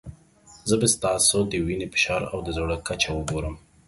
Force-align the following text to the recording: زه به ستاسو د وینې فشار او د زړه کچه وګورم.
زه 0.69 0.75
به 0.79 0.87
ستاسو 0.95 1.37
د 1.51 1.53
وینې 1.65 1.87
فشار 1.93 2.21
او 2.31 2.37
د 2.45 2.47
زړه 2.57 2.75
کچه 2.87 3.09
وګورم. 3.13 3.55